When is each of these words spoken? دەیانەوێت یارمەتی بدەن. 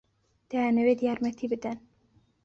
دەیانەوێت 0.49 0.99
یارمەتی 1.01 1.49
بدەن. 1.51 1.77